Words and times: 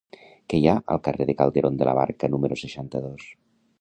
Què 0.53 0.61
hi 0.61 0.65
ha 0.69 0.73
al 0.95 1.01
carrer 1.07 1.27
de 1.31 1.35
Calderón 1.41 1.77
de 1.81 1.89
la 1.91 1.95
Barca 1.99 2.31
número 2.37 2.59
seixanta-dos? 2.63 3.29